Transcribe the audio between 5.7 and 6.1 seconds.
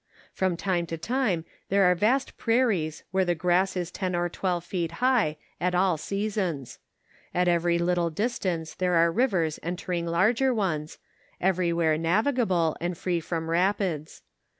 all